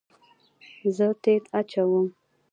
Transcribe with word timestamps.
زه 0.95 1.07
تیل 1.23 1.43
اچوم 1.59 2.07